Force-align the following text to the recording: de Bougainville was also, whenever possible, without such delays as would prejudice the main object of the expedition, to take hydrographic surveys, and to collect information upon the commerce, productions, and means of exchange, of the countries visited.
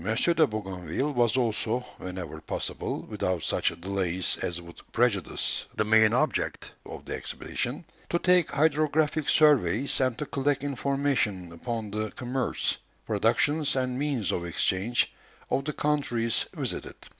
de 0.01 0.47
Bougainville 0.47 1.11
was 1.13 1.37
also, 1.37 1.81
whenever 1.99 2.41
possible, 2.41 3.03
without 3.03 3.43
such 3.43 3.69
delays 3.79 4.35
as 4.41 4.59
would 4.59 4.81
prejudice 4.91 5.67
the 5.75 5.83
main 5.83 6.11
object 6.11 6.71
of 6.87 7.05
the 7.05 7.13
expedition, 7.15 7.85
to 8.09 8.17
take 8.17 8.49
hydrographic 8.49 9.29
surveys, 9.29 10.01
and 10.01 10.17
to 10.17 10.25
collect 10.25 10.63
information 10.63 11.51
upon 11.53 11.91
the 11.91 12.09
commerce, 12.15 12.77
productions, 13.05 13.75
and 13.75 13.99
means 13.99 14.31
of 14.31 14.43
exchange, 14.43 15.13
of 15.51 15.65
the 15.65 15.73
countries 15.73 16.47
visited. 16.55 16.95